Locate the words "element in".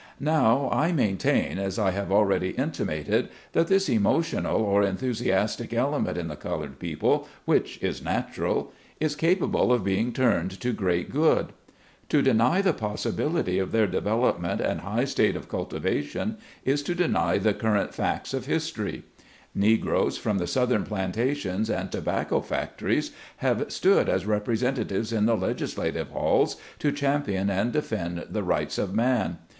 5.75-6.27